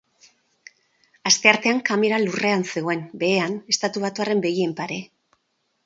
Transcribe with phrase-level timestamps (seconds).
[1.31, 5.03] Asteartean kamera lurrean zegoen, behean, estatubatuarren begien pare.